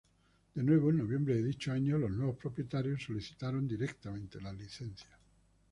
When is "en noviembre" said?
0.89-1.35